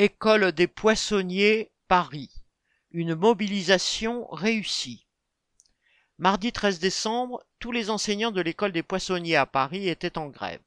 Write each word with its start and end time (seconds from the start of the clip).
École 0.00 0.52
des 0.52 0.68
poissonniers, 0.68 1.72
Paris. 1.88 2.30
Une 2.92 3.16
mobilisation 3.16 4.28
réussie. 4.28 5.08
Mardi 6.18 6.52
13 6.52 6.78
décembre, 6.78 7.44
tous 7.58 7.72
les 7.72 7.90
enseignants 7.90 8.30
de 8.30 8.40
l'école 8.40 8.70
des 8.70 8.84
poissonniers 8.84 9.34
à 9.34 9.44
Paris 9.44 9.88
étaient 9.88 10.16
en 10.16 10.28
grève. 10.28 10.60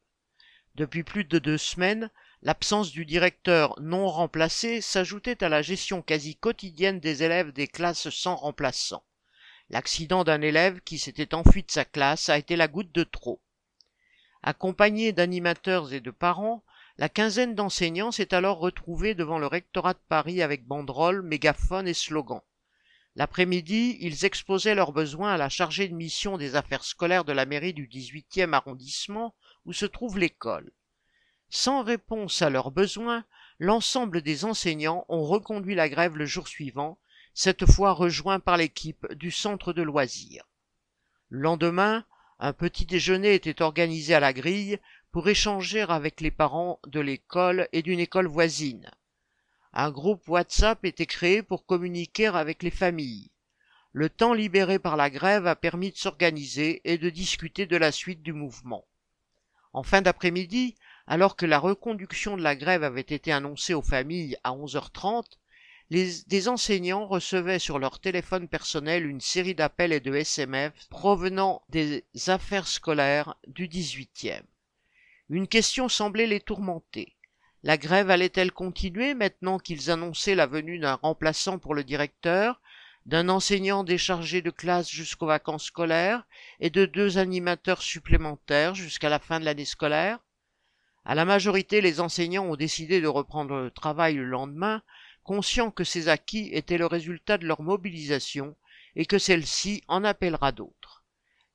Depuis 0.75 1.05
plus 1.05 1.23
de 1.23 1.39
deux 1.39 1.57
semaines, 1.57 2.11
l'absence 2.41 2.91
du 2.91 3.05
directeur 3.05 3.79
non 3.79 4.09
remplacé 4.09 4.81
s'ajoutait 4.81 5.45
à 5.45 5.47
la 5.47 5.61
gestion 5.61 6.01
quasi 6.01 6.35
quotidienne 6.35 6.99
des 6.99 7.23
élèves 7.23 7.53
des 7.53 7.69
classes 7.69 8.09
sans 8.09 8.35
remplaçant. 8.35 9.05
L'accident 9.69 10.25
d'un 10.25 10.41
élève 10.41 10.81
qui 10.81 10.99
s'était 10.99 11.33
enfui 11.33 11.63
de 11.63 11.71
sa 11.71 11.85
classe 11.85 12.27
a 12.27 12.37
été 12.37 12.57
la 12.57 12.67
goutte 12.67 12.91
de 12.91 13.05
trop. 13.05 13.41
Accompagné 14.43 15.13
d'animateurs 15.13 15.93
et 15.93 16.01
de 16.01 16.11
parents, 16.11 16.65
la 16.97 17.09
quinzaine 17.09 17.55
d'enseignants 17.55 18.11
s'est 18.11 18.33
alors 18.33 18.59
retrouvée 18.59 19.15
devant 19.15 19.39
le 19.39 19.47
rectorat 19.47 19.93
de 19.93 19.99
Paris 20.09 20.41
avec 20.41 20.65
banderoles, 20.65 21.21
mégaphones 21.21 21.87
et 21.87 21.93
slogans. 21.93 22.41
L'après-midi, 23.15 23.97
ils 23.99 24.23
exposaient 24.23 24.75
leurs 24.75 24.93
besoins 24.93 25.33
à 25.33 25.37
la 25.37 25.49
chargée 25.49 25.87
de 25.87 25.93
mission 25.93 26.37
des 26.37 26.55
affaires 26.55 26.83
scolaires 26.83 27.25
de 27.25 27.33
la 27.33 27.45
mairie 27.45 27.73
du 27.73 27.87
18e 27.87 28.53
arrondissement 28.53 29.35
où 29.65 29.73
se 29.73 29.85
trouve 29.85 30.17
l'école. 30.17 30.71
Sans 31.49 31.83
réponse 31.83 32.41
à 32.41 32.49
leurs 32.49 32.71
besoins, 32.71 33.25
l'ensemble 33.59 34.21
des 34.21 34.45
enseignants 34.45 35.05
ont 35.09 35.25
reconduit 35.25 35.75
la 35.75 35.89
grève 35.89 36.15
le 36.15 36.25
jour 36.25 36.47
suivant, 36.47 36.97
cette 37.33 37.65
fois 37.65 37.91
rejoints 37.91 38.39
par 38.39 38.55
l'équipe 38.55 39.05
du 39.13 39.31
centre 39.31 39.73
de 39.73 39.81
loisirs. 39.81 40.45
Le 41.27 41.41
lendemain, 41.41 42.05
un 42.43 42.53
petit 42.53 42.87
déjeuner 42.87 43.35
était 43.35 43.61
organisé 43.61 44.15
à 44.15 44.19
la 44.19 44.33
grille 44.33 44.79
pour 45.11 45.29
échanger 45.29 45.81
avec 45.81 46.21
les 46.21 46.31
parents 46.31 46.79
de 46.87 46.99
l'école 46.99 47.69
et 47.71 47.83
d'une 47.83 47.99
école 47.99 48.25
voisine. 48.25 48.89
Un 49.73 49.91
groupe 49.91 50.27
WhatsApp 50.27 50.83
était 50.83 51.05
créé 51.05 51.43
pour 51.43 51.67
communiquer 51.67 52.27
avec 52.27 52.63
les 52.63 52.71
familles. 52.71 53.29
Le 53.91 54.09
temps 54.09 54.33
libéré 54.33 54.79
par 54.79 54.97
la 54.97 55.11
grève 55.11 55.45
a 55.45 55.55
permis 55.55 55.91
de 55.91 55.97
s'organiser 55.97 56.81
et 56.83 56.97
de 56.97 57.11
discuter 57.11 57.67
de 57.67 57.77
la 57.77 57.91
suite 57.91 58.23
du 58.23 58.33
mouvement. 58.33 58.87
En 59.71 59.83
fin 59.83 60.01
d'après-midi, 60.01 60.75
alors 61.05 61.35
que 61.35 61.45
la 61.45 61.59
reconduction 61.59 62.37
de 62.37 62.41
la 62.41 62.55
grève 62.55 62.83
avait 62.83 63.01
été 63.01 63.31
annoncée 63.31 63.75
aux 63.75 63.83
familles 63.83 64.35
à 64.43 64.51
11h30, 64.53 65.25
des 65.91 66.47
enseignants 66.47 67.05
recevaient 67.05 67.59
sur 67.59 67.77
leur 67.77 67.99
téléphone 67.99 68.47
personnel 68.47 69.05
une 69.05 69.19
série 69.19 69.55
d'appels 69.55 69.91
et 69.91 69.99
de 69.99 70.15
SMS 70.15 70.71
provenant 70.89 71.63
des 71.67 72.05
affaires 72.27 72.67
scolaires 72.67 73.35
du 73.45 73.67
18e. 73.67 74.41
Une 75.29 75.49
question 75.49 75.89
semblait 75.89 76.27
les 76.27 76.39
tourmenter. 76.39 77.17
La 77.63 77.77
grève 77.77 78.09
allait-elle 78.09 78.53
continuer 78.53 79.13
maintenant 79.13 79.59
qu'ils 79.59 79.91
annonçaient 79.91 80.33
la 80.33 80.47
venue 80.47 80.79
d'un 80.79 80.95
remplaçant 80.95 81.59
pour 81.59 81.75
le 81.75 81.83
directeur, 81.83 82.61
d'un 83.05 83.27
enseignant 83.27 83.83
déchargé 83.83 84.41
de 84.41 84.49
classe 84.49 84.89
jusqu'aux 84.89 85.27
vacances 85.27 85.65
scolaires 85.65 86.25
et 86.61 86.69
de 86.69 86.85
deux 86.85 87.17
animateurs 87.17 87.81
supplémentaires 87.81 88.75
jusqu'à 88.75 89.09
la 89.09 89.19
fin 89.19 89.41
de 89.41 89.45
l'année 89.45 89.65
scolaire? 89.65 90.19
À 91.03 91.15
la 91.15 91.25
majorité, 91.25 91.81
les 91.81 91.99
enseignants 91.99 92.45
ont 92.45 92.55
décidé 92.55 93.01
de 93.01 93.07
reprendre 93.07 93.55
le 93.55 93.71
travail 93.71 94.15
le 94.15 94.23
lendemain 94.23 94.81
conscient 95.23 95.71
que 95.71 95.83
ces 95.83 96.07
acquis 96.07 96.49
étaient 96.51 96.77
le 96.77 96.85
résultat 96.85 97.37
de 97.37 97.45
leur 97.45 97.61
mobilisation 97.61 98.55
et 98.95 99.05
que 99.05 99.19
celle-ci 99.19 99.83
en 99.87 100.03
appellera 100.03 100.51
d'autres. 100.51 101.03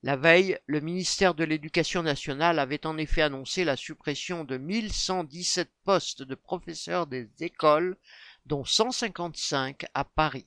La 0.03 0.17
veille, 0.17 0.59
le 0.67 0.81
ministère 0.81 1.35
de 1.35 1.43
l'Éducation 1.43 2.03
nationale 2.03 2.59
avait 2.59 2.87
en 2.87 2.97
effet 2.97 3.23
annoncé 3.23 3.65
la 3.65 3.77
suppression 3.77 4.45
de 4.45 4.57
1117 4.57 5.71
postes 5.85 6.23
de 6.23 6.35
professeurs 6.35 7.07
des 7.07 7.29
écoles, 7.41 7.97
dont 8.45 8.65
155 8.65 9.85
à 9.95 10.05
Paris. 10.05 10.47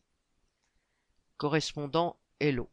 Correspondant 1.38 2.18
Hello. 2.40 2.70